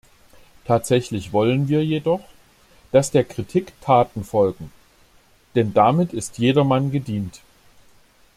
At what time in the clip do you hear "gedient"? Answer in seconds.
6.89-7.41